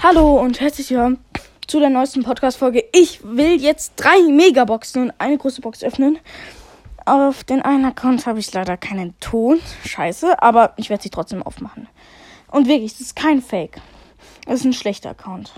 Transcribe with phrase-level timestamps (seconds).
[0.00, 1.18] Hallo und herzlich willkommen
[1.66, 2.84] zu der neuesten Podcast-Folge.
[2.92, 6.20] Ich will jetzt drei Megaboxen und eine große Box öffnen.
[7.04, 9.60] Auf den einen Account habe ich leider keinen Ton.
[9.84, 11.88] Scheiße, aber ich werde sie trotzdem aufmachen.
[12.52, 13.80] Und wirklich, das ist kein Fake.
[14.46, 15.52] Das ist ein schlechter Account.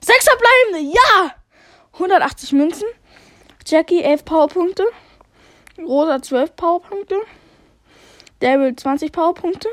[0.00, 1.34] Sechs verbleibende, ja!
[1.94, 2.86] 180 Münzen.
[3.66, 4.84] Jackie 11 Powerpunkte.
[5.78, 7.16] Rosa 12 Powerpunkte.
[8.38, 9.68] Daryl 20 Powerpunkte.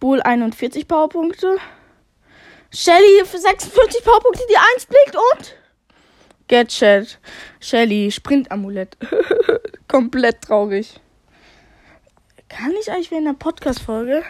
[0.00, 1.58] Bull 41 Powerpunkte.
[2.72, 5.56] Shelly für 46 Powerpunkte, die 1 blickt und
[6.48, 7.18] Gadget.
[7.60, 8.96] Shelly, Sprint-Amulett.
[9.88, 11.00] Komplett traurig.
[12.48, 14.22] Kann ich eigentlich während der Podcast-Folge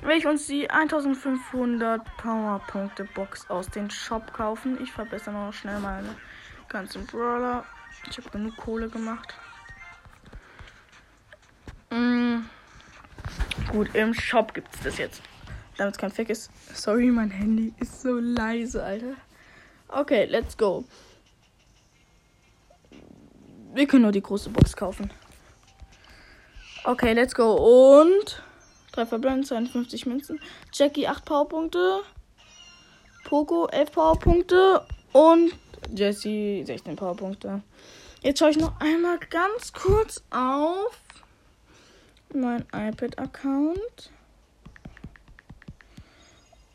[0.00, 4.82] Will ich uns die 1500 Powerpunkte Box aus dem Shop kaufen.
[4.82, 6.16] Ich verbessere noch schnell meine
[6.70, 7.66] ganzen Brawler.
[8.08, 9.34] Ich habe genug Kohle gemacht.
[11.90, 12.44] Mm.
[13.72, 15.22] Gut, im Shop gibt es das jetzt.
[15.76, 16.50] Damit es kein Fake ist.
[16.74, 19.14] Sorry, mein Handy ist so leise, Alter.
[19.88, 20.84] Okay, let's go.
[23.72, 25.10] Wir können nur die große Box kaufen.
[26.84, 28.00] Okay, let's go.
[28.00, 28.42] Und
[28.92, 30.40] 3 verbleibende 52 Münzen.
[30.72, 32.02] Jackie 8 Powerpunkte.
[33.24, 34.86] Poco 11 Powerpunkte.
[35.12, 35.52] Und
[35.94, 37.62] Jesse 16 Powerpunkte.
[38.22, 40.98] Jetzt schaue ich noch einmal ganz kurz auf
[42.34, 44.10] mein iPad-Account.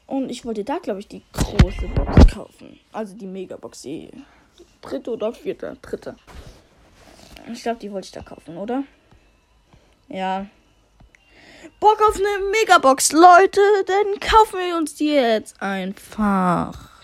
[0.07, 2.79] Und ich wollte da, glaube ich, die große Box kaufen.
[2.91, 3.81] Also die Megabox.
[3.81, 4.11] Die
[4.81, 5.77] dritte oder vierte?
[5.81, 6.15] Dritte.
[7.51, 8.83] Ich glaube, die wollte ich da kaufen, oder?
[10.07, 10.47] Ja.
[11.79, 13.61] Bock auf eine Megabox, Leute.
[13.85, 16.94] Dann kaufen wir uns die jetzt einfach.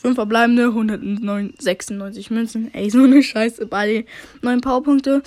[0.00, 2.72] 5 verbleibende, 196 Münzen.
[2.72, 3.66] Ey, so eine Scheiße.
[3.66, 4.06] Bali,
[4.42, 5.24] 9 Powerpunkte.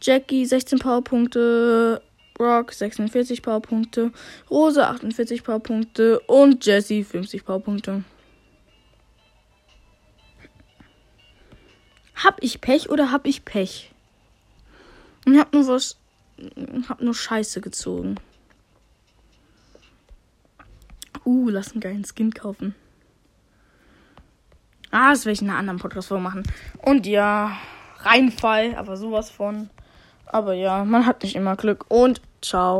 [0.00, 2.00] Jackie, 16 Powerpunkte.
[2.34, 4.12] Brock, 46 Powerpunkte.
[4.48, 6.20] Rose, 48 Powerpunkte.
[6.20, 8.04] Und Jesse, 50 Powerpunkte.
[12.14, 13.90] Hab ich Pech oder hab ich Pech?
[15.26, 15.96] Ich hab nur was.
[16.88, 18.16] Hab nur Scheiße gezogen.
[21.24, 22.76] Uh, lass einen geilen Skin kaufen.
[24.98, 26.42] Ah, das werde ich in einer anderen Podcast-Folge machen.
[26.80, 27.58] Und ja,
[27.98, 29.68] Reinfall, aber sowas von.
[30.24, 31.84] Aber ja, man hat nicht immer Glück.
[31.90, 32.74] Und ciao.